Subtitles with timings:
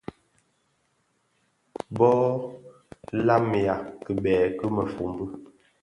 [1.95, 2.11] Bo
[3.25, 5.25] lamiya kibèè ki mëfombi,